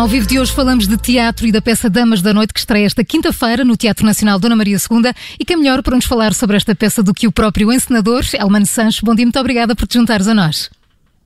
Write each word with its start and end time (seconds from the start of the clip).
ao 0.00 0.08
vivo 0.08 0.26
de 0.26 0.40
hoje 0.40 0.50
falamos 0.50 0.88
de 0.88 0.96
teatro 0.96 1.46
e 1.46 1.52
da 1.52 1.60
peça 1.60 1.90
Damas 1.90 2.22
da 2.22 2.32
Noite 2.32 2.54
que 2.54 2.58
estreia 2.58 2.86
esta 2.86 3.04
quinta-feira 3.04 3.66
no 3.66 3.76
Teatro 3.76 4.06
Nacional 4.06 4.38
Dona 4.38 4.56
Maria 4.56 4.78
II. 4.78 5.12
E 5.38 5.44
que 5.44 5.52
é 5.52 5.56
melhor 5.56 5.82
para 5.82 5.94
nos 5.94 6.06
falar 6.06 6.32
sobre 6.32 6.56
esta 6.56 6.74
peça 6.74 7.02
do 7.02 7.12
que 7.12 7.26
o 7.26 7.32
próprio 7.32 7.70
encenador, 7.70 8.24
Elmano 8.32 8.64
Sanches. 8.64 9.02
Bom 9.02 9.14
dia, 9.14 9.26
muito 9.26 9.38
obrigada 9.38 9.76
por 9.76 9.86
te 9.86 9.98
juntares 9.98 10.26
a 10.26 10.32
nós. 10.32 10.70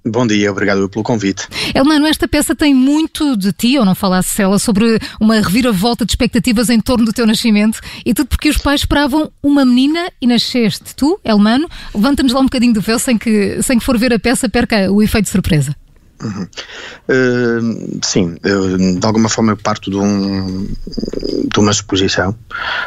Bom 0.04 0.26
dia, 0.26 0.50
obrigado 0.50 0.88
pelo 0.88 1.04
convite. 1.04 1.46
Elmano, 1.72 2.04
esta 2.04 2.26
peça 2.26 2.52
tem 2.52 2.74
muito 2.74 3.36
de 3.36 3.52
ti, 3.52 3.78
ou 3.78 3.84
não 3.84 3.94
falasse 3.94 4.42
ela, 4.42 4.58
sobre 4.58 4.98
uma 5.20 5.36
reviravolta 5.36 6.04
de 6.04 6.10
expectativas 6.10 6.68
em 6.68 6.80
torno 6.80 7.04
do 7.04 7.12
teu 7.12 7.28
nascimento 7.28 7.78
e 8.04 8.12
tudo 8.12 8.26
porque 8.26 8.48
os 8.48 8.58
pais 8.58 8.80
esperavam 8.80 9.30
uma 9.40 9.64
menina 9.64 10.10
e 10.20 10.26
nasceste. 10.26 10.96
Tu, 10.96 11.20
Elmano, 11.22 11.68
levanta-nos 11.94 12.32
lá 12.32 12.40
um 12.40 12.44
bocadinho 12.44 12.74
do 12.74 12.80
véu 12.80 12.98
sem 12.98 13.16
que, 13.16 13.62
sem 13.62 13.78
que 13.78 13.84
for 13.84 13.96
ver 13.96 14.12
a 14.12 14.18
peça 14.18 14.48
perca 14.48 14.90
o 14.90 15.00
efeito 15.00 15.26
de 15.26 15.30
surpresa. 15.30 15.76
Uhum. 16.22 16.46
Uh, 17.08 17.98
sim, 18.02 18.36
eu, 18.42 18.78
de 18.98 19.06
alguma 19.06 19.28
forma 19.28 19.52
eu 19.52 19.56
parto 19.56 19.90
de, 19.90 19.96
um, 19.96 20.64
de 20.64 21.58
uma 21.58 21.72
suposição, 21.72 22.34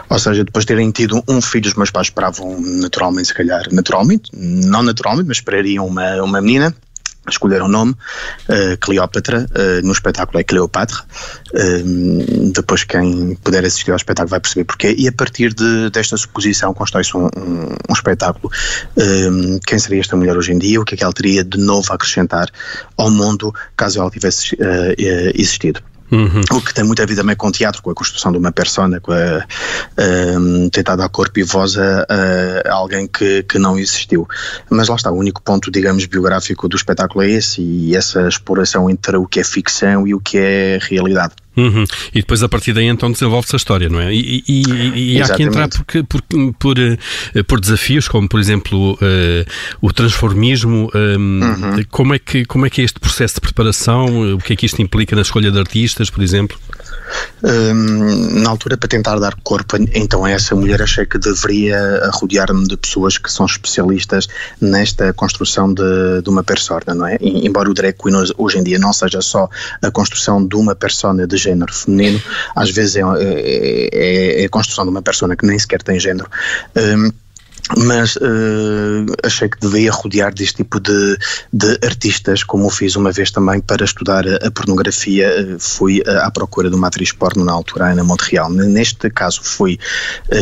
ou 0.09 0.17
seja, 0.17 0.43
depois 0.43 0.63
de 0.63 0.67
terem 0.67 0.89
tido 0.91 1.21
um 1.27 1.41
filho, 1.41 1.67
os 1.67 1.75
meus 1.75 1.91
pais 1.91 2.07
esperavam 2.07 2.59
naturalmente, 2.59 3.27
se 3.27 3.33
calhar, 3.33 3.65
naturalmente, 3.71 4.31
não 4.33 4.81
naturalmente, 4.81 5.27
mas 5.27 5.37
esperariam 5.37 5.85
uma, 5.85 6.23
uma 6.23 6.41
menina, 6.41 6.73
escolheram 7.29 7.65
o 7.65 7.69
nome, 7.69 7.91
uh, 7.91 8.77
Cleópatra, 8.79 9.45
uh, 9.51 9.85
no 9.85 9.91
espetáculo 9.91 10.39
é 10.39 10.43
Cleopatra. 10.43 10.97
Uh, 11.53 12.51
depois, 12.51 12.83
quem 12.83 13.35
puder 13.43 13.65
assistir 13.65 13.91
ao 13.91 13.97
espetáculo 13.97 14.29
vai 14.29 14.39
perceber 14.39 14.65
porquê. 14.65 14.95
E 14.97 15.07
a 15.07 15.11
partir 15.11 15.53
de, 15.53 15.89
desta 15.89 16.17
suposição, 16.17 16.73
constrói-se 16.73 17.15
um, 17.15 17.25
um, 17.25 17.75
um, 17.89 17.93
espetáculo. 17.93 18.51
quem 19.65 19.79
seria 19.79 19.99
esta 19.99 20.15
mulher 20.15 20.37
hoje 20.37 20.53
em 20.53 20.57
dia? 20.57 20.79
O 20.79 20.85
que 20.85 20.95
é 20.95 20.97
que 20.97 21.03
ela 21.03 21.13
teria 21.13 21.43
de 21.43 21.57
novo 21.57 21.91
a 21.91 21.95
acrescentar 21.95 22.49
ao 22.97 23.09
mundo 23.09 23.53
caso 23.75 23.99
ela 23.99 24.09
tivesse 24.09 24.57
existido? 25.35 25.81
Uhum. 26.11 26.41
O 26.51 26.61
que 26.61 26.73
tem 26.73 26.83
muito 26.83 27.01
a 27.01 27.05
ver 27.05 27.15
também 27.15 27.35
com 27.35 27.47
o 27.47 27.51
teatro, 27.51 27.81
com 27.81 27.91
a 27.91 27.95
construção 27.95 28.31
de 28.31 28.37
uma 28.37 28.51
persona, 28.51 28.99
com 28.99 29.11
a 29.11 29.45
um, 30.37 30.69
tentar 30.69 30.95
dar 30.95 31.09
corpo 31.09 31.39
e 31.39 31.43
voz 31.43 31.77
a, 31.77 32.05
a, 32.65 32.73
alguém 32.73 33.07
que, 33.07 33.43
que 33.43 33.59
não 33.59 33.77
existiu. 33.77 34.27
Mas 34.69 34.87
lá 34.87 34.95
está, 34.95 35.11
o 35.11 35.17
único 35.17 35.41
ponto, 35.41 35.69
digamos, 35.69 36.05
biográfico 36.05 36.67
do 36.69 36.77
espetáculo 36.77 37.23
é 37.23 37.29
esse 37.29 37.61
e 37.61 37.95
essa 37.95 38.27
exploração 38.27 38.89
entre 38.89 39.17
o 39.17 39.27
que 39.27 39.39
é 39.39 39.43
ficção 39.43 40.07
e 40.07 40.13
o 40.13 40.19
que 40.19 40.37
é 40.37 40.79
realidade. 40.81 41.33
Uhum. 41.57 41.85
E 42.13 42.19
depois 42.19 42.43
a 42.43 42.47
partir 42.47 42.71
daí 42.71 42.85
então 42.85 43.11
desenvolve-se 43.11 43.55
a 43.55 43.57
história, 43.57 43.89
não 43.89 43.99
é? 43.99 44.13
E, 44.13 44.43
e, 44.47 45.15
e 45.15 45.21
há 45.21 45.35
que 45.35 45.41
entrar 45.41 45.67
porque, 45.67 46.03
por, 46.03 46.21
por, 46.59 46.77
eh, 46.77 46.97
por, 47.43 47.59
desafios, 47.59 48.07
como 48.07 48.29
por 48.29 48.39
exemplo 48.39 48.93
uh, 48.93 49.45
o 49.81 49.91
transformismo, 49.91 50.91
um, 50.93 51.41
uhum. 51.41 51.83
como, 51.89 52.13
é 52.13 52.19
que, 52.19 52.45
como 52.45 52.67
é 52.67 52.69
que 52.69 52.81
é 52.81 52.83
este 52.83 52.99
processo 52.99 53.35
de 53.35 53.41
preparação? 53.41 54.35
O 54.35 54.37
que 54.37 54.53
é 54.53 54.55
que 54.55 54.67
isto 54.67 54.79
implica 54.81 55.15
na 55.15 55.23
escolha 55.23 55.51
de 55.51 55.57
artistas, 55.57 56.11
por 56.11 56.21
exemplo? 56.21 56.57
Um, 57.43 58.41
na 58.41 58.49
altura, 58.49 58.77
para 58.77 58.89
tentar 58.89 59.19
dar 59.19 59.35
corpo 59.43 59.77
então 59.93 60.25
a 60.25 60.31
essa 60.31 60.55
mulher, 60.55 60.81
achei 60.81 61.05
que 61.05 61.17
deveria 61.17 62.09
rodear-me 62.13 62.67
de 62.67 62.75
pessoas 62.77 63.17
que 63.17 63.31
são 63.31 63.45
especialistas 63.45 64.27
nesta 64.59 65.13
construção 65.13 65.73
de, 65.73 66.21
de 66.23 66.29
uma 66.29 66.43
persona, 66.43 66.95
não 66.95 67.07
é? 67.07 67.17
E, 67.21 67.47
embora 67.47 67.69
o 67.69 67.73
drag 67.73 67.93
queen 67.93 68.15
hoje 68.37 68.57
em 68.57 68.63
dia 68.63 68.79
não 68.79 68.91
seja 68.91 69.21
só 69.21 69.49
a 69.81 69.91
construção 69.91 70.45
de 70.45 70.55
uma 70.55 70.75
persona 70.75 71.27
de 71.27 71.37
género 71.37 71.73
feminino, 71.73 72.21
às 72.55 72.71
vezes 72.71 72.95
é, 72.95 73.01
é, 73.01 73.89
é, 73.93 74.41
é 74.43 74.45
a 74.45 74.49
construção 74.49 74.85
de 74.85 74.91
uma 74.91 75.01
persona 75.01 75.35
que 75.35 75.45
nem 75.45 75.57
sequer 75.59 75.81
tem 75.81 75.99
género. 75.99 76.29
Um, 76.75 77.11
mas 77.75 78.15
uh, 78.15 79.05
achei 79.23 79.49
que 79.49 79.59
devia 79.59 79.91
rodear 79.91 80.33
deste 80.33 80.57
tipo 80.57 80.79
de, 80.79 81.17
de 81.51 81.77
artistas, 81.83 82.43
como 82.43 82.69
fiz 82.69 82.95
uma 82.95 83.11
vez 83.11 83.29
também 83.29 83.59
para 83.59 83.83
estudar 83.83 84.23
a, 84.27 84.49
pornografia, 84.51 85.29
uh, 85.55 85.59
fui 85.59 85.99
uh, 86.01 86.21
à 86.21 86.31
procura 86.31 86.69
de 86.69 86.75
uma 86.75 86.87
atriz 86.87 87.11
porno 87.11 87.43
na 87.43 87.51
altura, 87.51 87.91
Ana 87.91 88.03
Montreal. 88.03 88.49
Neste 88.49 89.09
caso 89.09 89.41
fui 89.43 89.79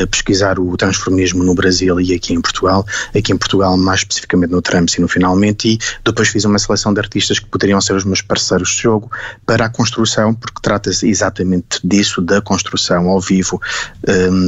pesquisar 0.10 0.60
o 0.60 0.76
transformismo 0.78 1.44
no 1.44 1.54
Brasil 1.54 2.00
e 2.00 2.14
aqui 2.14 2.34
em 2.34 2.42
Portugal, 2.42 2.86
aqui 3.16 3.32
em 3.32 3.38
Portugal 3.38 3.78
mais 3.78 4.02
especificamente 4.02 4.52
no 4.52 4.62
Trumps 4.62 4.96
e 4.96 5.02
no 5.02 5.08
Finalmente, 5.08 5.70
e 5.70 5.80
depois 6.04 6.28
fiz 6.28 6.44
uma 6.46 6.60
seleção 6.60 6.94
de 6.94 7.00
artistas 7.00 7.40
que 7.40 7.46
poderiam 7.46 7.80
ser 7.80 7.96
os 7.96 8.04
meus 8.04 8.22
parceiros 8.22 8.70
de 8.70 8.82
jogo 8.82 9.10
para 9.46 9.66
a 9.66 9.70
construção, 9.70 10.34
porque 10.34 10.60
trata-se 10.62 11.08
exatamente 11.08 11.80
disso, 11.84 12.22
da 12.22 12.42
construção 12.42 13.08
ao 13.08 13.22
vivo 13.22 13.62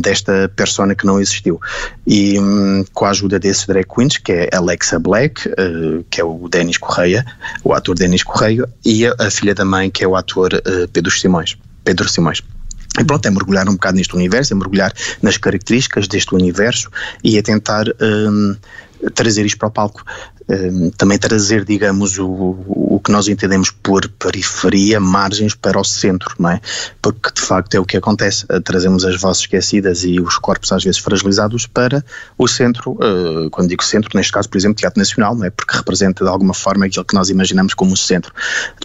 desta 0.01 0.51
persona 0.55 0.95
que 0.95 1.05
não 1.05 1.19
existiu. 1.19 1.59
E 2.05 2.39
um, 2.39 2.66
com 2.93 3.05
a 3.05 3.09
ajuda 3.09 3.39
desses 3.39 3.65
drag 3.65 3.85
queens, 3.85 4.17
que 4.17 4.31
é 4.31 4.49
Alexa 4.53 4.99
Black, 4.99 5.47
uh, 5.49 6.03
que 6.09 6.21
é 6.21 6.23
o 6.23 6.47
Denis 6.49 6.77
Correia, 6.77 7.25
o 7.63 7.73
ator 7.73 7.95
Denis 7.95 8.23
Correia, 8.23 8.67
e 8.85 9.05
a, 9.05 9.15
a, 9.19 9.29
filha 9.29 9.53
da 9.53 9.65
mãe, 9.65 9.89
que 9.89 10.03
é 10.03 10.07
o 10.07 10.15
ator 10.15 10.53
uh, 10.53 10.87
Pedro 10.91 11.11
Simões. 11.11 11.57
Pedro 11.83 12.07
Simões. 12.07 12.41
E 12.99 13.03
pronto, 13.03 13.25
é 13.25 13.29
mergulhar 13.29 13.69
um 13.69 13.73
bocado 13.73 13.97
neste 13.97 14.15
universo, 14.15 14.53
é 14.53 14.55
mergulhar 14.55 14.91
nas 15.21 15.37
características 15.37 16.07
deste 16.07 16.33
universo 16.33 16.89
e 17.23 17.37
é 17.37 17.41
tentar 17.41 17.85
um, 18.01 18.55
trazer 19.13 19.45
isto 19.45 19.57
para 19.57 19.67
o 19.67 19.71
palco. 19.71 20.03
Também 20.97 21.17
trazer, 21.17 21.65
digamos, 21.65 22.17
o, 22.17 22.27
o 22.97 23.01
que 23.03 23.11
nós 23.11 23.27
entendemos 23.27 23.69
por 23.69 24.07
periferia, 24.09 24.99
margens 24.99 25.53
para 25.53 25.79
o 25.79 25.83
centro, 25.83 26.33
não 26.39 26.49
é? 26.49 26.61
Porque 27.01 27.31
de 27.33 27.41
facto 27.41 27.75
é 27.75 27.79
o 27.79 27.85
que 27.85 27.97
acontece. 27.97 28.45
Uh, 28.45 28.61
trazemos 28.61 29.05
as 29.05 29.19
vozes 29.19 29.41
esquecidas 29.41 30.03
e 30.03 30.19
os 30.19 30.37
corpos 30.37 30.71
às 30.71 30.83
vezes 30.83 30.99
fragilizados 30.99 31.67
para 31.67 32.03
o 32.37 32.47
centro, 32.47 32.91
uh, 32.91 33.49
quando 33.51 33.69
digo 33.69 33.83
centro, 33.83 34.09
neste 34.15 34.31
caso, 34.31 34.49
por 34.49 34.57
exemplo, 34.57 34.77
Teatro 34.77 34.99
Nacional, 34.99 35.35
não 35.35 35.45
é? 35.45 35.49
Porque 35.49 35.75
representa 35.75 36.23
de 36.23 36.29
alguma 36.29 36.53
forma 36.53 36.85
aquilo 36.85 37.05
que 37.05 37.13
nós 37.13 37.29
imaginamos 37.29 37.73
como 37.73 37.93
o 37.93 37.97
centro 37.97 38.33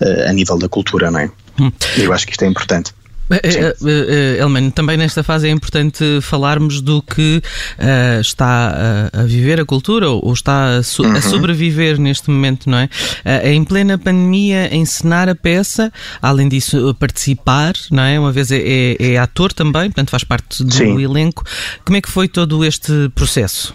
uh, 0.01 0.29
a 0.29 0.33
nível 0.33 0.59
da 0.59 0.69
cultura, 0.69 1.11
não 1.11 1.21
é? 1.21 1.31
Hum. 1.61 1.71
Eu 1.97 2.13
acho 2.13 2.27
que 2.27 2.33
isto 2.33 2.43
é 2.43 2.47
importante. 2.47 2.93
Eh, 3.33 3.75
eh, 3.85 4.37
Elmano, 4.39 4.71
também 4.71 4.97
nesta 4.97 5.23
fase 5.23 5.49
é 5.49 5.51
importante 5.51 6.21
falarmos 6.21 6.81
do 6.81 7.03
que 7.03 7.43
uh, 7.79 8.21
está 8.21 9.11
a, 9.13 9.21
a, 9.21 9.25
viver 9.25 9.61
a 9.61 9.65
cultura 9.65 10.11
ou 10.11 10.33
está 10.33 10.77
a, 10.77 10.83
so, 10.83 11.03
uhum. 11.03 11.13
a, 11.13 11.21
sobreviver 11.23 11.99
neste 11.99 12.31
momento, 12.31 12.69
não 12.69 12.79
é? 12.79 12.85
Uh, 13.25 13.49
em 13.49 13.65
plena 13.65 13.97
pandemia, 13.97 14.75
encenar 14.75 15.29
a 15.29 15.35
peça, 15.35 15.93
além 16.21 16.49
disso, 16.49 16.95
participar, 16.99 17.73
não 17.91 18.03
é? 18.03 18.19
Uma 18.19 18.33
vez 18.33 18.51
é, 18.51 18.59
é, 18.59 19.13
é 19.13 19.19
ator 19.19 19.53
também, 19.53 19.85
portanto 19.85 20.11
faz 20.11 20.25
parte 20.25 20.63
do 20.63 20.73
Sim. 20.73 21.01
elenco. 21.03 21.45
Como 21.85 21.97
é 21.97 22.01
que 22.01 22.11
foi 22.11 22.29
todo 22.29 22.65
este 22.65 23.11
processo? 23.15 23.75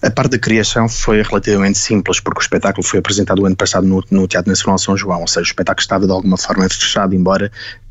A 0.00 0.10
parte 0.10 0.32
da 0.32 0.38
criação 0.38 0.88
foi 0.88 1.22
relativamente 1.22 1.76
simples, 1.78 2.20
porque 2.20 2.38
o 2.38 2.42
espetáculo 2.42 2.86
foi 2.86 3.00
apresentado 3.00 3.42
o 3.42 3.46
ano 3.46 3.56
passado 3.56 3.84
no, 3.84 4.02
no 4.10 4.28
Teatro 4.28 4.48
Nacional 4.48 4.78
São 4.78 4.96
João, 4.96 5.22
ou 5.22 5.26
seja, 5.26 5.40
o 5.40 5.46
espetáculo 5.46 5.82
estava 5.82 6.06
de 6.06 6.12
alguma 6.12 6.36
forma 6.36 6.68
fechado, 6.68 7.14
embora 7.14 7.50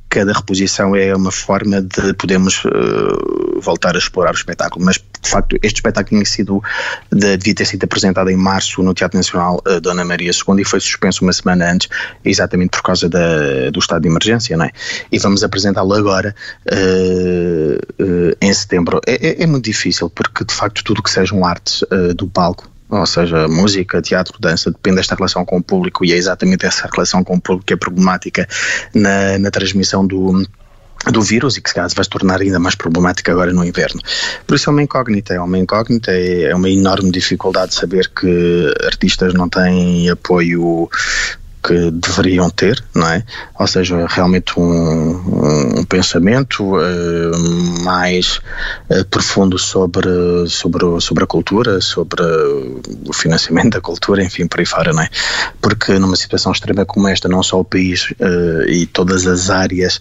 cada 0.09 0.34
reposição 0.34 0.95
é 0.95 1.16
uma 1.16 1.31
forma 1.31 1.81
de 1.81 2.13
podermos 2.13 2.63
uh, 2.66 3.59
voltar 3.59 3.95
a 3.95 3.97
explorar 3.97 4.31
o 4.31 4.35
espetáculo. 4.35 4.85
Mas, 4.85 4.95
de 4.95 5.29
facto, 5.29 5.57
este 5.62 5.78
espetáculo 5.78 6.09
tinha 6.09 6.25
sido, 6.25 6.63
de, 7.12 7.38
devia 7.38 7.56
ter 7.56 7.66
sido 7.66 7.84
apresentado 7.84 8.29
em 8.29 8.35
março 8.35 8.81
no 8.81 8.94
Teatro 8.94 9.18
Nacional 9.18 9.62
uh, 9.68 9.81
Dona 9.81 10.06
Maria 10.06 10.31
II 10.31 10.62
e 10.62 10.63
foi 10.63 10.79
suspenso 10.79 11.23
uma 11.23 11.34
semana 11.34 11.72
antes, 11.72 11.90
exatamente 12.23 12.72
por 12.72 12.84
causa 12.84 13.09
da, 13.09 13.69
do 13.72 13.79
estado 13.79 14.01
de 14.03 14.07
emergência, 14.07 14.56
não 14.56 14.66
é? 14.66 14.72
E 15.12 15.19
vamos 15.19 15.44
apresentá-lo 15.44 15.94
agora, 15.94 16.34
uh, 16.72 18.38
em 18.39 18.53
setembro. 18.53 19.01
É, 19.06 19.28
é, 19.28 19.44
é, 19.44 19.45
muito 19.45 19.66
difícil, 19.66 20.09
porque, 20.09 20.45
de 20.45 20.53
facto, 20.53 20.84
tudo 20.84 21.03
que 21.03 21.09
sejam 21.09 21.45
artes 21.45 21.84
do 22.16 22.28
palco 22.28 22.69
ou 22.89 23.05
seja, 23.05 23.47
música, 23.47 24.01
teatro, 24.01 24.37
dança, 24.39 24.71
depende 24.71 24.97
desta 24.97 25.15
relação 25.15 25.45
com 25.45 25.57
o 25.57 25.63
público 25.63 26.05
e 26.05 26.13
é 26.13 26.15
exatamente 26.15 26.65
essa 26.65 26.89
relação 26.91 27.23
com 27.23 27.35
o 27.35 27.41
público 27.41 27.65
que 27.65 27.73
é 27.73 27.77
problemática 27.77 28.47
na, 28.93 29.37
na 29.37 29.51
transmissão 29.51 30.05
do 30.05 30.45
do 31.11 31.21
vírus 31.21 31.55
e 31.55 31.61
que 31.61 31.69
se 31.69 31.75
calhar 31.75 31.89
vai 31.95 32.03
se 32.03 32.09
tornar 32.09 32.41
ainda 32.41 32.59
mais 32.59 32.75
problemática 32.75 33.31
agora 33.31 33.53
no 33.53 33.63
inverno. 33.63 34.01
Por 34.45 34.55
isso 34.55 34.69
é 34.69 34.73
uma 34.73 34.81
incógnita, 34.81 35.33
é 35.33 35.39
uma 35.39 35.57
incógnita, 35.57 36.11
é 36.11 36.53
uma 36.53 36.69
enorme 36.69 37.11
dificuldade 37.11 37.75
saber 37.75 38.09
que 38.09 38.73
artistas 38.83 39.33
não 39.33 39.47
têm 39.47 40.09
apoio 40.09 40.89
que 41.63 41.92
deveriam 41.92 42.50
ter, 42.50 42.83
não 42.95 43.07
é? 43.07 43.24
Ou 43.59 43.68
seja, 43.68 44.06
realmente 44.07 44.57
um, 44.57 45.80
um 45.80 45.83
pensamento 45.86 46.63
uh, 46.77 47.83
mais 47.83 48.39
uh, 48.89 49.04
profundo 49.09 49.57
sobre, 49.57 50.09
sobre, 50.48 51.01
sobre 51.01 51.24
a 51.24 51.27
cultura, 51.27 51.81
sobre 51.81 52.21
o 52.24 53.13
financiamento 53.13 53.74
da 53.75 53.81
cultura, 53.81 54.24
enfim, 54.24 54.48
por 54.48 54.59
aí 54.59 54.65
fora, 54.65 54.94
não 54.94 55.01
é? 55.01 55.09
Porque 55.62 55.98
numa 56.00 56.15
situação 56.15 56.51
extrema 56.51 56.86
como 56.86 57.07
esta, 57.07 57.27
não 57.27 57.44
só 57.44 57.60
o 57.60 57.65
país 57.65 58.12
uh, 58.12 58.69
e 58.69 58.86
todas 58.86 59.27
as 59.27 59.50
áreas 59.50 60.00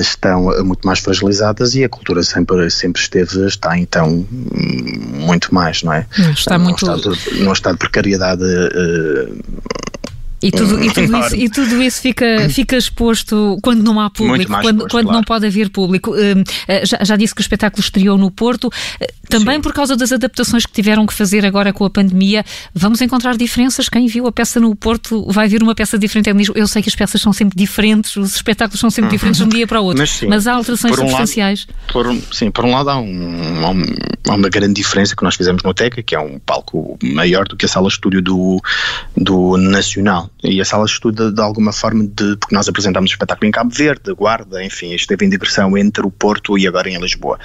estão 0.00 0.64
muito 0.64 0.86
mais 0.86 0.98
fragilizadas 0.98 1.74
e 1.74 1.84
a 1.84 1.88
cultura 1.88 2.22
sempre, 2.22 2.70
sempre 2.70 3.00
esteve, 3.00 3.46
está 3.46 3.78
então 3.78 4.26
muito 4.30 5.54
mais, 5.54 5.82
não 5.82 5.92
é? 5.92 6.06
Está 6.32 6.58
muito... 6.58 6.84
Num 6.84 6.94
estado, 6.96 7.18
num 7.40 7.52
estado 7.52 7.72
de 7.74 7.78
precariedade 7.78 8.44
E 10.44 10.50
tudo, 10.50 10.84
e 10.84 10.92
tudo, 10.92 11.16
isso, 11.16 11.36
e 11.36 11.48
tudo 11.48 11.82
isso 11.82 12.02
fica, 12.02 12.50
fica 12.50 12.76
exposto 12.76 13.58
quando 13.62 13.82
não 13.82 13.98
há 13.98 14.10
público, 14.10 14.52
quando, 14.52 14.64
exposto, 14.64 14.90
quando 14.90 15.04
claro. 15.06 15.12
não 15.12 15.24
pode 15.24 15.46
haver 15.46 15.70
público. 15.70 16.12
Hum, 16.12 16.44
eh, 16.68 16.84
já, 16.84 16.98
já, 17.02 17.16
disse 17.16 17.34
que 17.34 17.40
o 17.40 17.42
espetáculo 17.42 17.80
estreou 17.80 18.18
no 18.18 18.30
Porto, 18.30 18.70
eh, 19.00 19.10
também 19.30 19.56
Sim. 19.56 19.62
por 19.62 19.72
causa 19.72 19.96
das 19.96 20.12
adaptações 20.12 20.66
que 20.66 20.72
tiveram 20.72 21.06
que 21.06 21.14
fazer 21.14 21.46
agora 21.46 21.72
com 21.72 21.86
a 21.86 21.88
pandemia. 21.88 22.44
Vamos 22.74 23.00
encontrar 23.00 23.38
diferenças? 23.38 23.88
Quem 23.88 24.06
viu 24.06 24.26
a 24.26 24.32
peça 24.32 24.60
no 24.60 24.76
Porto 24.76 25.24
vai 25.32 25.48
ver 25.48 25.62
uma 25.62 25.74
peça 25.74 25.98
diferente. 25.98 26.28
Eu 26.54 26.66
sei 26.66 26.82
que 26.82 26.90
as 26.90 26.94
peças 26.94 27.22
são 27.22 27.32
sempre 27.32 27.56
diferentes, 27.56 28.14
os 28.16 28.36
espetáculos 28.36 28.78
são 28.78 28.90
sempre 28.90 29.08
uhum. 29.08 29.16
diferentes 29.16 29.38
de 29.38 29.46
um 29.46 29.48
dia 29.48 29.66
para 29.66 29.80
o 29.80 29.84
outro, 29.84 30.00
mas, 30.00 30.10
sim, 30.10 30.26
mas 30.26 30.46
há 30.46 30.52
alterações 30.52 30.92
um 30.98 31.08
substanciais. 31.08 31.66
Lado, 31.66 31.92
por, 31.92 32.34
sim, 32.34 32.50
por 32.50 32.66
um 32.66 32.70
lado 32.70 32.90
há, 32.90 32.98
um, 32.98 33.64
há, 33.64 33.70
um, 33.70 33.82
há, 34.28 34.34
uma 34.34 34.48
grande 34.50 34.74
diferença 34.74 35.16
que 35.16 35.24
nós 35.24 35.34
fizemos 35.36 35.62
no 35.62 35.72
Teca, 35.72 36.02
que 36.02 36.14
é 36.14 36.20
um 36.20 36.38
palco 36.38 36.98
maior 37.02 37.48
do 37.48 37.56
que 37.56 37.64
a 37.64 37.68
sala 37.68 37.88
estúdio 37.88 38.20
do, 38.20 38.60
do 39.16 39.56
Nacional. 39.56 40.30
E 40.44 40.60
a 40.60 40.64
sala 40.64 40.84
estúdio, 40.84 41.32
de 41.32 41.40
alguma 41.40 41.72
forma, 41.72 42.04
de, 42.04 42.36
porque 42.36 42.54
nós 42.54 42.68
apresentámos 42.68 43.10
o 43.10 43.14
espetáculo 43.14 43.48
em 43.48 43.50
Cabo 43.50 43.70
Verde, 43.70 44.12
Guarda, 44.12 44.62
enfim, 44.62 44.92
esteve 44.92 45.24
em 45.24 45.30
digressão 45.30 45.76
entre 45.78 46.06
o 46.06 46.10
Porto 46.10 46.58
e 46.58 46.68
agora 46.68 46.90
em 46.90 46.98
Lisboa. 46.98 47.38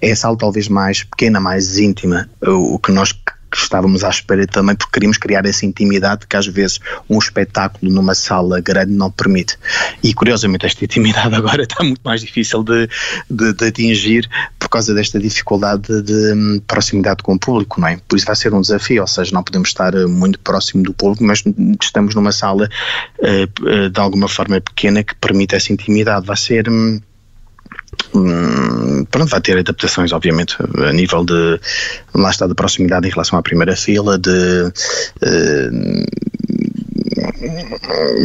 É 0.00 0.10
a 0.10 0.16
sala 0.16 0.38
talvez 0.38 0.66
mais 0.66 1.04
pequena, 1.04 1.38
mais 1.38 1.76
íntima, 1.76 2.28
o 2.40 2.78
que 2.78 2.90
nós 2.90 3.12
que 3.50 3.56
estávamos 3.56 4.04
à 4.04 4.10
espera 4.10 4.46
também, 4.46 4.74
porque 4.74 4.92
queríamos 4.92 5.18
criar 5.18 5.44
essa 5.46 5.64
intimidade 5.64 6.26
que 6.26 6.36
às 6.36 6.46
vezes 6.46 6.80
um 7.08 7.18
espetáculo 7.18 7.92
numa 7.92 8.14
sala 8.14 8.60
grande 8.60 8.92
não 8.92 9.10
permite. 9.10 9.58
E 10.02 10.12
curiosamente 10.12 10.66
esta 10.66 10.84
intimidade 10.84 11.34
agora 11.34 11.62
está 11.62 11.82
muito 11.82 12.00
mais 12.04 12.20
difícil 12.20 12.62
de, 12.62 12.88
de, 13.30 13.52
de 13.52 13.66
atingir 13.66 14.28
por 14.58 14.68
causa 14.68 14.94
desta 14.94 15.18
dificuldade 15.18 16.02
de, 16.02 16.32
hum, 16.34 16.60
proximidade 16.66 17.22
com 17.22 17.34
o 17.34 17.38
público, 17.38 17.80
não 17.80 17.88
é? 17.88 17.98
Por 18.08 18.16
isso 18.16 18.26
vai 18.26 18.36
ser 18.36 18.52
um 18.52 18.60
desafio, 18.60 19.02
ou 19.02 19.06
seja, 19.06 19.32
não 19.32 19.42
podemos 19.42 19.68
estar 19.68 19.94
eh, 19.94 20.06
muito 20.06 20.38
próximo 20.40 20.82
do 20.82 20.92
público, 20.92 21.24
mas 21.24 21.42
estamos 21.80 22.14
numa 22.14 22.32
sala 22.32 22.68
uh, 23.18 23.90
de 23.90 24.00
alguma 24.00 24.28
forma 24.28 24.60
pequena 24.60 25.02
que 25.02 25.14
permite 25.14 25.54
essa 25.54 25.72
intimidade. 25.72 26.26
Vai 26.26 26.36
ser. 26.36 26.66
Um, 28.14 28.76
Hum, 28.96 29.04
pronto, 29.10 29.28
vai 29.28 29.40
ter 29.40 29.58
adaptações, 29.58 30.12
obviamente, 30.12 30.56
a 30.60 30.92
nível 30.92 31.24
de 31.24 31.60
lá 32.14 32.30
está 32.30 32.46
de 32.46 32.54
proximidade 32.54 33.06
em 33.06 33.10
relação 33.10 33.38
à 33.38 33.42
primeira 33.42 33.76
fila, 33.76 34.18
de 34.18 34.30
uh, 34.30 36.06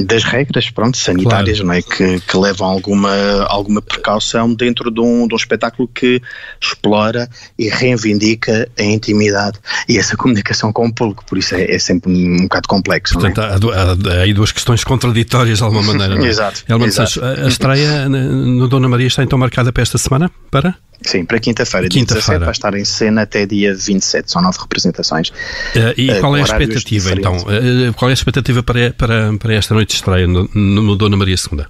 das 0.06 0.24
regras 0.24 0.70
pronto, 0.70 0.98
sanitárias 0.98 1.60
claro. 1.60 1.68
não 1.68 1.74
é? 1.74 1.82
que, 1.82 2.20
que 2.22 2.38
levam 2.38 2.68
alguma, 2.68 3.44
alguma 3.46 3.82
precaução 3.82 4.54
dentro 4.54 4.90
de 4.90 5.02
um, 5.02 5.28
de 5.28 5.34
um 5.34 5.38
espetáculo 5.38 5.88
que 5.88 6.22
explora 6.62 7.30
e 7.58 7.70
reivindica 7.70 8.70
a 8.78 8.84
intimidade 8.84 9.60
e 9.88 9.98
essa 9.98 10.16
comunicação 10.16 10.72
com 10.72 10.88
o 10.88 10.94
público, 10.94 11.26
por 11.26 11.38
isso 11.38 11.56
é, 11.56 11.76
é 11.76 11.80
sempre 11.80 12.12
um, 12.12 12.36
um 12.36 12.44
bocado 12.44 12.68
complexo. 12.68 13.14
Portanto, 13.14 13.42
é? 13.42 13.76
há, 13.76 14.18
há, 14.20 14.22
aí 14.22 14.34
duas 14.34 14.52
questões 14.52 14.84
contraditórias 14.84 15.58
de 15.58 15.64
alguma 15.64 15.84
maneira. 15.84 16.16
É? 16.24 16.28
exato, 16.28 16.64
exato. 16.86 17.24
A, 17.24 17.46
a 17.46 17.48
estreia 17.48 18.08
no 18.08 18.68
Dona 18.68 18.88
Maria 18.88 19.08
está 19.08 19.24
então 19.24 19.38
marcada 19.38 19.72
para 19.72 19.84
esta 19.84 19.98
semana? 19.98 20.32
Para? 20.50 20.76
Sim, 21.04 21.26
para 21.26 21.40
quinta-feira. 21.40 21.90
Quinta-feira. 21.90 22.46
Vai 22.46 22.52
estar 22.52 22.74
em 22.76 22.86
cena 22.86 23.24
até 23.24 23.46
dia 23.46 23.74
27, 23.74 24.32
são 24.32 24.42
nove 24.42 24.60
representações. 24.60 25.30
Uh, 25.30 25.94
e 25.98 26.12
uh, 26.12 26.20
qual 26.20 26.38
é 26.38 26.42
a 26.42 26.44
expectativa 26.44 27.12
então? 27.14 27.38
Uh, 27.38 27.94
qual 27.96 28.10
é 28.10 28.12
a 28.12 28.14
expectativa 28.14 28.62
para, 28.62 28.92
para, 28.94 29.38
para 29.38 29.54
esta 29.54 29.74
noite 29.74 29.90
de 29.90 29.96
estreia 29.96 30.28
no, 30.28 30.48
no 30.54 30.96
Dona 30.96 31.18
Maria 31.18 31.36
II? 31.36 31.66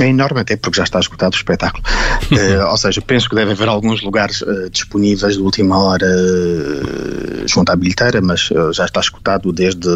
É 0.00 0.08
enorme, 0.08 0.40
até 0.40 0.56
porque 0.56 0.78
já 0.78 0.84
está 0.84 0.98
esgotado 0.98 1.34
o 1.34 1.38
espetáculo. 1.38 1.84
uh, 1.84 2.66
ou 2.70 2.76
seja, 2.76 3.00
penso 3.02 3.28
que 3.28 3.34
deve 3.34 3.52
haver 3.52 3.68
alguns 3.68 4.02
lugares 4.02 4.40
uh, 4.42 4.70
disponíveis 4.70 5.36
de 5.36 5.42
última 5.42 5.78
hora 5.78 6.06
uh, 6.06 7.46
junto 7.46 7.70
à 7.70 7.76
bilheteira, 7.76 8.20
mas 8.20 8.48
já 8.72 8.86
está 8.86 9.00
esgotado 9.00 9.52
desde, 9.52 9.88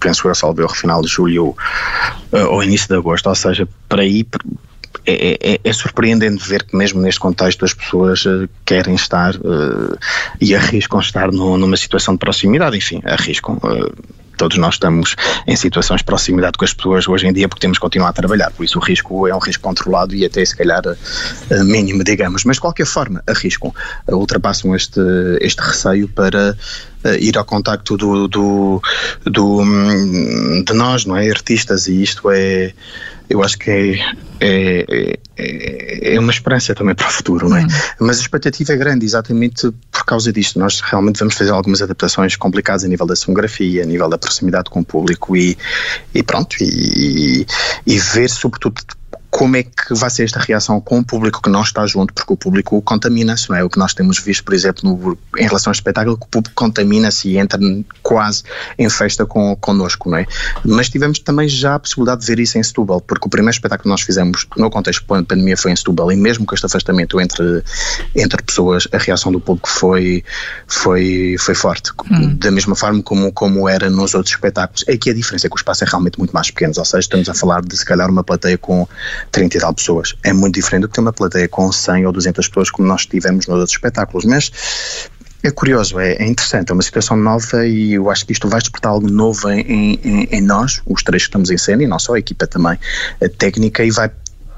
penso 0.00 0.28
eu, 0.28 0.34
salve 0.34 0.62
o 0.62 0.68
final 0.68 1.00
de 1.02 1.08
julho 1.08 1.54
ou 2.32 2.64
início 2.64 2.88
de 2.88 2.94
agosto. 2.94 3.28
Ou 3.28 3.34
seja, 3.34 3.68
para 3.88 4.04
ir 4.04 4.26
é, 5.06 5.54
é, 5.54 5.60
é, 5.62 5.72
surpreendente 5.72 6.48
ver 6.48 6.62
que 6.64 6.76
mesmo 6.76 7.00
neste 7.00 7.20
contexto 7.20 7.64
as 7.64 7.74
pessoas 7.74 8.24
uh, 8.24 8.48
querem 8.64 8.94
estar 8.94 9.34
uh, 9.36 9.98
e 10.40 10.54
arriscam 10.54 11.00
estar 11.00 11.32
no, 11.32 11.58
numa 11.58 11.76
situação 11.76 12.14
de 12.14 12.20
proximidade, 12.20 12.76
enfim, 12.76 13.00
arriscam. 13.04 13.54
Uh, 13.56 13.92
todos 14.36 14.56
nós 14.56 14.74
estamos 14.74 15.14
em 15.46 15.54
situações 15.54 15.98
de 15.98 16.04
proximidade 16.04 16.58
com 16.58 16.64
as 16.64 16.72
pessoas 16.72 17.06
hoje 17.06 17.28
em 17.28 17.32
dia 17.32 17.48
porque 17.48 17.60
temos 17.60 17.78
que 17.78 17.82
continuar 17.82 18.08
a 18.08 18.12
trabalhar, 18.12 18.50
por 18.50 18.64
isso 18.64 18.78
o 18.78 18.82
risco 18.82 19.28
é 19.28 19.34
um 19.34 19.38
risco 19.38 19.62
controlado 19.62 20.16
e 20.16 20.24
até 20.24 20.44
se 20.44 20.56
calhar 20.56 20.82
mínimo, 21.64 22.02
digamos, 22.02 22.42
mas 22.44 22.56
de 22.56 22.60
qualquer 22.60 22.86
forma 22.86 23.22
arriscam, 23.28 23.72
ultrapassam 24.08 24.74
este, 24.74 25.00
este 25.40 25.60
receio 25.60 26.08
para 26.08 26.56
ir 27.20 27.38
ao 27.38 27.44
contacto 27.44 27.96
do, 27.96 28.26
do, 28.26 28.82
do, 29.24 29.60
hum, 29.60 30.64
de 30.66 30.72
nós, 30.72 31.04
não 31.04 31.16
é, 31.16 31.30
artistas 31.30 31.86
e 31.86 32.02
isto 32.02 32.28
é 32.28 32.72
eu 33.28 33.42
acho 33.42 33.58
que 33.58 33.70
é, 33.70 33.98
é, 34.40 35.18
é, 35.36 36.14
é, 36.14 36.20
uma 36.20 36.30
esperança 36.30 36.74
também 36.74 36.94
para 36.94 37.08
o 37.08 37.10
futuro, 37.10 37.48
não 37.48 37.56
é? 37.56 37.62
Hum. 37.62 37.68
Mas 38.00 38.18
a 38.18 38.20
expectativa 38.22 38.72
é 38.72 38.76
grande 38.76 39.04
exatamente 39.04 39.70
por 39.90 40.04
causa 40.04 40.32
disto. 40.32 40.58
Nós 40.58 40.80
realmente 40.80 41.18
vamos 41.18 41.34
fazer 41.34 41.50
algumas 41.50 41.82
adaptações 41.82 42.36
complicadas 42.36 42.84
a 42.84 42.88
nível 42.88 43.06
da 43.06 43.16
sonografia, 43.16 43.82
a 43.82 43.86
nível 43.86 44.08
da 44.08 44.18
proximidade 44.18 44.70
com 44.70 44.80
o 44.80 44.84
público 44.84 45.36
e, 45.36 45.56
e 46.14 46.22
pronto, 46.22 46.56
e, 46.60 47.46
e 47.86 47.98
ver 47.98 48.28
sobretudo 48.28 48.82
como 49.32 49.56
é 49.56 49.62
que 49.62 49.94
vai 49.94 50.10
ser 50.10 50.24
esta 50.24 50.38
reação 50.38 50.78
com 50.78 50.98
o 50.98 51.04
público 51.04 51.40
que 51.40 51.48
não 51.48 51.62
está 51.62 51.86
junto, 51.86 52.12
porque 52.12 52.30
o 52.30 52.36
público 52.36 52.82
contamina-se, 52.82 53.48
não 53.48 53.56
é? 53.56 53.64
O 53.64 53.70
que 53.70 53.78
nós 53.78 53.94
temos 53.94 54.18
visto, 54.18 54.44
por 54.44 54.52
exemplo, 54.52 54.82
no, 54.84 55.18
em 55.38 55.46
relação 55.46 55.70
ao 55.70 55.72
espetáculo, 55.72 56.18
que 56.18 56.24
o 56.24 56.28
público 56.28 56.54
contamina-se 56.54 57.30
e 57.30 57.38
entra 57.38 57.58
quase 58.02 58.42
em 58.78 58.90
festa 58.90 59.24
com, 59.24 59.56
connosco, 59.56 60.10
não 60.10 60.18
é? 60.18 60.26
Mas 60.62 60.90
tivemos 60.90 61.18
também 61.18 61.48
já 61.48 61.76
a 61.76 61.78
possibilidade 61.78 62.20
de 62.20 62.26
ver 62.26 62.40
isso 62.40 62.58
em 62.58 62.62
Setúbal, 62.62 63.00
porque 63.00 63.26
o 63.26 63.30
primeiro 63.30 63.54
espetáculo 63.54 63.84
que 63.84 63.88
nós 63.88 64.02
fizemos 64.02 64.46
no 64.54 64.68
contexto 64.68 65.02
da 65.08 65.22
pandemia 65.22 65.56
foi 65.56 65.72
em 65.72 65.76
Setúbal 65.76 66.12
e 66.12 66.16
mesmo 66.16 66.44
com 66.44 66.54
este 66.54 66.66
afastamento 66.66 67.18
entre, 67.18 67.64
entre 68.14 68.42
pessoas, 68.42 68.86
a 68.92 68.98
reação 68.98 69.32
do 69.32 69.40
público 69.40 69.66
foi, 69.66 70.22
foi, 70.66 71.36
foi 71.38 71.54
forte, 71.54 71.90
hum. 72.10 72.36
da 72.36 72.50
mesma 72.50 72.76
forma 72.76 73.02
como, 73.02 73.32
como 73.32 73.66
era 73.66 73.88
nos 73.88 74.14
outros 74.14 74.34
espetáculos. 74.34 74.84
É 74.86 74.94
que 74.94 75.08
a 75.08 75.14
diferença 75.14 75.46
é 75.46 75.48
que 75.48 75.56
o 75.56 75.58
espaço 75.58 75.84
é 75.84 75.86
realmente 75.86 76.18
muito 76.18 76.32
mais 76.32 76.50
pequeno, 76.50 76.74
ou 76.76 76.84
seja, 76.84 77.00
estamos 77.00 77.30
a 77.30 77.34
falar 77.34 77.62
de 77.62 77.74
se 77.74 77.84
calhar 77.86 78.10
uma 78.10 78.22
plateia 78.22 78.58
com 78.58 78.86
30 79.30 79.56
e 79.56 79.60
tal 79.60 79.74
pessoas. 79.74 80.14
É 80.22 80.32
muito 80.32 80.54
diferente 80.54 80.82
do 80.82 80.88
que 80.88 80.94
ter 80.94 81.00
uma 81.00 81.12
plateia 81.12 81.48
com 81.48 81.70
100 81.70 82.06
ou 82.06 82.12
200 82.12 82.48
pessoas 82.48 82.70
como 82.70 82.88
nós 82.88 83.06
tivemos 83.06 83.46
nos 83.46 83.58
outros 83.58 83.72
espetáculos, 83.72 84.24
mas 84.24 84.50
é 85.42 85.50
curioso, 85.50 85.98
é, 85.98 86.12
é, 86.14 86.26
interessante, 86.26 86.70
é 86.70 86.72
uma 86.72 86.82
situação 86.82 87.16
nova 87.16 87.66
e 87.66 87.94
eu 87.94 88.08
acho 88.10 88.24
que 88.24 88.32
isto 88.32 88.48
vai 88.48 88.60
despertar 88.60 88.90
algo 88.90 89.10
novo 89.10 89.50
em, 89.50 89.98
em, 90.04 90.28
em, 90.30 90.40
nós, 90.40 90.80
os 90.86 91.02
três 91.02 91.24
que 91.24 91.30
estamos 91.30 91.50
em 91.50 91.58
cena 91.58 91.82
e 91.82 91.86
não 91.86 91.98
só 91.98 92.14
a 92.14 92.18
equipa 92.18 92.46
também, 92.46 92.78
a 93.20 93.28
técnica, 93.28 93.84
e 93.84 93.90
vai 93.90 94.08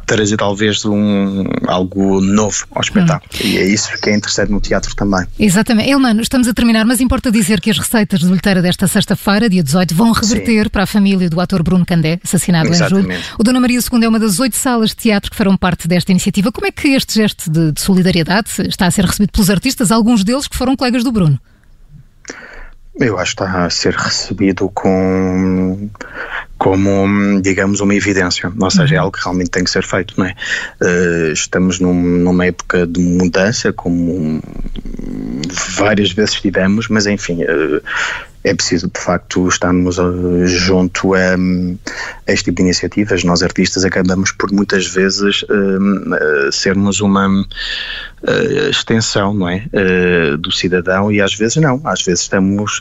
trazer 0.05 0.37
talvez 0.37 0.85
um, 0.85 1.45
algo 1.67 2.21
novo 2.21 2.67
ao 2.73 2.83
espetáculo. 2.83 3.31
Hum. 3.35 3.47
E 3.47 3.59
é 3.59 3.65
isso 3.65 3.91
que 4.01 4.11
é 4.11 4.15
interessante 4.15 4.51
no 4.51 4.61
teatro 4.61 4.95
também. 4.95 5.27
Exatamente. 5.39 5.91
Elmano, 5.91 6.21
estamos 6.21 6.49
a 6.49 6.55
terminar, 6.55 6.85
mas 6.85 7.01
importa 7.01 7.31
dizer 7.31 7.61
que 7.61 7.71
as 7.71 7.79
receitas 7.79 8.21
de 8.21 8.27
bilheteira 8.27 8.63
desta 8.63 8.87
sexta-feira, 8.87 9.49
dia 9.49 9.63
18, 9.63 9.95
vão 9.95 10.13
reverter 10.13 10.65
Sim. 10.65 10.71
para 10.71 10.83
a 10.85 10.87
família 10.87 11.29
do 11.29 11.41
ator 11.41 11.63
Bruno 11.63 11.85
Candé, 11.85 12.19
assassinado 12.23 12.69
Exatamente. 12.69 13.09
em 13.09 13.13
julho. 13.13 13.25
O 13.39 13.43
Dona 13.43 13.61
Maria 13.61 13.79
II 13.79 14.05
é 14.05 14.09
uma 14.09 14.19
das 14.19 14.39
oito 14.41 14.57
salas 14.57 14.91
de 14.91 14.97
teatro 14.97 15.31
que 15.31 15.37
farão 15.37 15.57
parte 15.57 15.89
desta 15.89 16.11
iniciativa. 16.13 16.53
Como 16.53 16.67
é 16.67 16.71
que 16.71 16.89
este 16.89 17.15
gesto 17.15 17.51
de, 17.51 17.73
de 17.73 17.81
solidariedade 17.81 18.49
está 18.69 18.87
a 18.87 18.91
ser 18.91 19.05
recebido 19.05 19.33
pelos 19.33 19.51
artistas, 19.51 19.91
alguns 19.91 20.25
deles 20.25 20.47
que 20.47 20.57
foram 20.57 20.77
colegas 20.77 21.05
do 21.05 21.13
Bruno? 21.13 21.39
Eu 22.97 23.19
acho 23.19 23.35
que 23.35 23.43
está 23.43 23.65
a 23.65 23.71
ser 23.71 23.95
recebido 23.95 24.71
com 24.73 25.91
como, 26.59 27.41
digamos, 27.43 27.81
uma 27.81 27.95
evidência, 27.95 28.53
ou 28.59 28.71
seja, 28.71 28.95
é 28.95 28.99
uhum. 28.99 29.05
algo 29.05 29.17
que 29.17 29.23
realmente 29.23 29.51
tem 29.51 29.65
que 29.65 29.71
ser 29.71 29.83
feito, 29.83 30.15
não 30.17 30.27
é? 30.27 30.35
Uh, 30.81 31.33
estamos 31.33 31.81
num, 31.81 31.95
numa 31.95 32.47
época 32.47 32.87
de 32.87 33.01
mudança, 33.01 33.73
como 33.73 34.41
várias 35.77 36.13
vezes 36.13 36.41
tivemos, 36.41 36.89
mas 36.89 37.07
enfim, 37.07 37.43
uh, 37.43 37.83
é 38.45 38.55
preciso 38.55 38.89
de 38.93 39.01
facto 39.01 39.49
estarmos 39.49 39.99
uh, 39.99 40.47
junto 40.47 41.15
a, 41.15 41.35
a, 41.35 42.33
este 42.33 42.47
tipo 42.47 42.57
de 42.57 42.63
iniciativas. 42.63 43.25
Nós 43.25 43.43
artistas 43.43 43.85
acabamos 43.85 44.31
por 44.33 44.53
muitas 44.53 44.87
vezes 44.87 45.45
sermos 46.53 47.01
uma 47.01 47.29
uh, 48.27 48.71
extensão, 48.71 49.35
não 49.35 49.49
é, 49.49 49.65
do 50.39 50.51
cidadão 50.51 51.11
e 51.11 51.21
às 51.21 51.35
vezes 51.35 51.57
não. 51.57 51.81
Às 51.85 52.03
vezes 52.03 52.23
estamos 52.23 52.81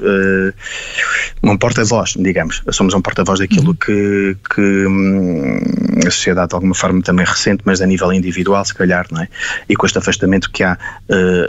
um 1.44 1.58
porta-voz, 1.58 2.14
digamos. 2.18 2.62
Somos 2.72 2.94
um 2.94 3.02
porta-voz 3.02 3.40
daquilo 3.40 3.70
uhum. 3.70 3.76
que, 3.76 4.38
que 4.54 4.86
um, 4.88 5.60
a 6.06 6.12
sociedade 6.12 6.50
de 6.50 6.56
alguma 6.56 6.76
forma 6.76 7.02
também 7.02 7.26
recente, 7.26 7.62
mas 7.66 7.82
a 7.82 7.86
nível 7.86 8.12
individual, 8.14 8.64
se 8.66 8.74
calhar, 8.74 9.06
não 9.12 9.22
é? 9.22 9.28
E 9.68 9.76
com 9.76 9.86
este 9.86 9.98
afastamento 9.98 10.50
que 10.52 10.64
há 10.64 10.78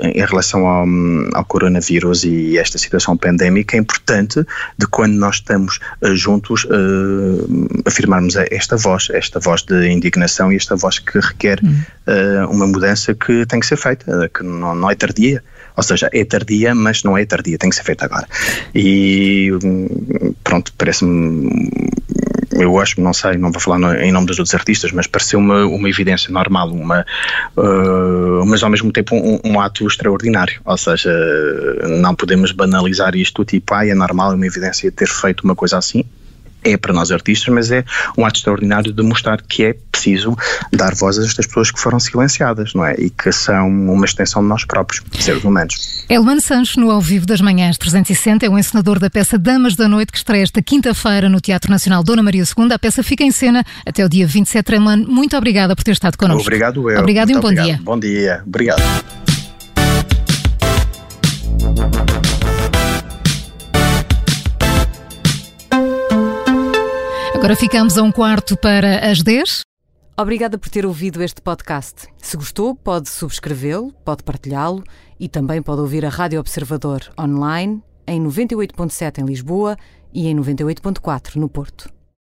em 0.02 0.24
relação 0.24 0.66
ao, 0.66 0.86
ao 1.34 1.44
coronavírus 1.44 2.24
e 2.24 2.58
esta 2.58 2.78
situação 2.78 3.16
pandémica, 3.16 3.76
é 3.76 3.80
importante 3.80 4.44
de 4.78 4.86
quando 4.86 5.14
nós 5.14 5.36
estamos 5.36 5.78
uh, 6.02 6.14
juntos 6.14 6.64
uh, 6.64 7.82
afirmarmos 7.86 8.36
esta 8.36 8.76
voz, 8.76 9.08
esta 9.10 9.38
voz 9.40 9.62
de 9.62 9.88
indignação 9.88 10.52
e 10.52 10.56
esta 10.56 10.76
voz 10.76 10.98
que 10.98 11.18
requer 11.18 11.60
uh, 11.60 12.50
uma 12.50 12.66
mudança 12.66 13.14
que 13.14 13.46
tem 13.46 13.60
que 13.60 13.66
ser 13.66 13.76
feita, 13.84 14.30
que 14.34 14.42
não, 14.42 14.74
não 14.74 14.90
é 14.90 14.94
tardia. 14.94 15.42
Ou 15.76 15.82
seja, 15.82 16.08
é 16.12 16.24
tardia, 16.24 16.74
mas 16.74 17.02
não 17.02 17.18
é 17.18 17.24
tardia, 17.26 17.58
tem 17.58 17.68
que 17.68 17.76
ser 17.76 17.82
feita 17.82 18.04
agora. 18.04 18.26
E 18.74 19.50
pronto 20.42 20.54
pronto, 20.54 20.72
parece-me 20.78 21.70
eu 22.52 22.78
acho, 22.78 23.00
não 23.00 23.12
sei, 23.12 23.36
não 23.36 23.50
vou 23.50 23.60
falar 23.60 24.00
em 24.00 24.12
nome 24.12 24.28
dos 24.28 24.38
outros 24.38 24.54
artistas, 24.54 24.92
mas 24.92 25.08
pareceu 25.08 25.40
uma, 25.40 25.66
uma 25.66 25.88
evidência 25.88 26.32
normal, 26.32 26.70
uma, 26.70 27.04
uh, 27.56 28.46
mas 28.46 28.62
ao 28.62 28.70
mesmo 28.70 28.92
tempo 28.92 29.16
um, 29.16 29.40
um, 29.44 29.60
ato 29.60 29.84
extraordinário. 29.86 30.60
Ou 30.64 30.76
seja, 30.76 31.10
não 32.00 32.14
podemos 32.14 32.52
banalizar 32.52 33.16
isto, 33.16 33.44
tipo, 33.44 33.74
ah, 33.74 33.84
é 33.84 33.92
normal, 33.92 34.32
é 34.32 34.34
uma 34.36 34.46
evidência 34.46 34.92
ter 34.92 35.08
feito 35.08 35.42
uma 35.42 35.56
coisa 35.56 35.78
assim 35.78 36.04
é 36.64 36.76
para 36.76 36.92
nós 36.92 37.12
artistas, 37.12 37.52
mas 37.54 37.70
é 37.70 37.84
um 38.16 38.24
ato 38.24 38.38
extraordinário 38.38 38.92
de 38.92 39.02
mostrar 39.02 39.40
que 39.42 39.64
é 39.64 39.76
preciso 39.92 40.36
dar 40.72 40.94
voz 40.94 41.18
a 41.18 41.24
estas 41.24 41.46
pessoas 41.46 41.70
que 41.70 41.78
foram 41.78 42.00
silenciadas, 42.00 42.74
não 42.74 42.84
é? 42.84 42.94
E 42.98 43.10
que 43.10 43.30
são 43.30 43.68
uma 43.68 44.04
extensão 44.04 44.42
de 44.42 44.48
nós 44.48 44.64
próprios, 44.64 45.02
seres 45.20 45.44
humanos. 45.44 46.04
Elman 46.08 46.40
Sancho, 46.40 46.80
no 46.80 46.90
Ao 46.90 47.00
Vivo 47.00 47.26
das 47.26 47.40
Manhãs 47.40 47.78
360, 47.78 48.46
é 48.46 48.48
o 48.48 48.58
encenador 48.58 48.98
da 48.98 49.08
peça 49.08 49.38
Damas 49.38 49.76
da 49.76 49.88
Noite, 49.88 50.10
que 50.12 50.18
estreia 50.18 50.42
esta 50.42 50.62
quinta-feira 50.62 51.28
no 51.28 51.40
Teatro 51.40 51.70
Nacional 51.70 52.02
Dona 52.02 52.22
Maria 52.22 52.42
II. 52.42 52.72
A 52.72 52.78
peça 52.78 53.02
fica 53.02 53.22
em 53.22 53.30
cena 53.30 53.64
até 53.86 54.04
o 54.04 54.08
dia 54.08 54.26
27. 54.26 54.74
Elman, 54.74 55.04
muito 55.06 55.36
obrigada 55.36 55.76
por 55.76 55.84
ter 55.84 55.92
estado 55.92 56.16
connosco. 56.16 56.42
Obrigado, 56.42 56.90
eu. 56.90 57.00
Obrigado 57.00 57.28
muito 57.28 57.36
e 57.36 57.38
um 57.38 57.40
bom 57.40 57.48
obrigado. 57.48 57.66
dia. 57.66 57.80
Bom 57.82 57.98
dia. 57.98 58.42
Obrigado. 58.46 58.82
Agora 67.44 67.56
ficamos 67.56 67.98
a 67.98 68.02
um 68.02 68.10
quarto 68.10 68.56
para 68.56 69.06
as 69.06 69.22
10. 69.22 69.60
Obrigada 70.18 70.56
por 70.56 70.70
ter 70.70 70.86
ouvido 70.86 71.22
este 71.22 71.42
podcast. 71.42 72.08
Se 72.16 72.38
gostou, 72.38 72.74
pode 72.74 73.10
subscrevê-lo, 73.10 73.92
pode 74.02 74.22
partilhá-lo 74.22 74.82
e 75.20 75.28
também 75.28 75.60
pode 75.60 75.82
ouvir 75.82 76.06
a 76.06 76.08
Rádio 76.08 76.40
Observador 76.40 77.02
online 77.20 77.82
em 78.06 78.18
98.7 78.18 79.18
em 79.18 79.26
Lisboa 79.26 79.76
e 80.10 80.26
em 80.26 80.34
98.4 80.34 81.36
no 81.36 81.46
Porto. 81.46 81.92